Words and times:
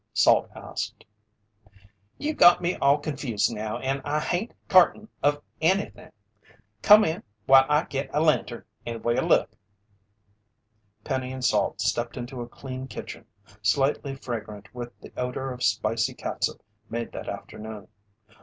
Salt 0.15 0.49
asked. 0.55 1.05
"You 2.17 2.33
got 2.33 2.59
me 2.59 2.73
all 2.77 2.97
confused 2.97 3.51
now, 3.53 3.77
and 3.77 4.01
I 4.03 4.19
hain't 4.19 4.51
cartain 4.67 5.09
of 5.21 5.43
anything. 5.61 6.09
Come 6.81 7.05
in 7.05 7.21
while 7.45 7.67
I 7.69 7.83
get 7.83 8.09
a 8.11 8.19
lantern, 8.19 8.63
and 8.83 9.03
we'll 9.05 9.21
look!" 9.21 9.51
Penny 11.03 11.31
and 11.31 11.45
Salt 11.45 11.81
stepped 11.81 12.17
into 12.17 12.41
a 12.41 12.49
clean 12.49 12.87
kitchen, 12.87 13.25
slightly 13.61 14.15
fragrant 14.15 14.73
with 14.73 14.99
the 15.01 15.13
odor 15.15 15.51
of 15.51 15.61
spicy 15.61 16.15
catsup 16.15 16.63
made 16.89 17.11
that 17.11 17.29
afternoon. 17.29 17.87